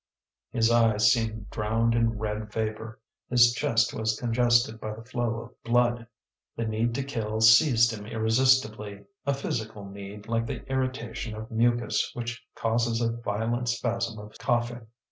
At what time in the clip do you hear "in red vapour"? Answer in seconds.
1.93-2.99